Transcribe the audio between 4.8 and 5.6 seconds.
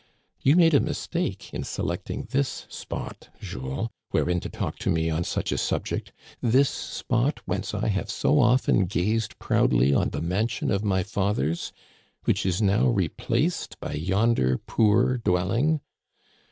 me on such a